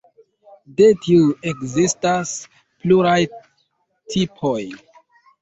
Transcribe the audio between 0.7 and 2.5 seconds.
De tiu ekzistas